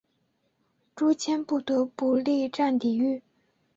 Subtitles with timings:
[0.95, 3.21] 朱谦不得不力战抵御。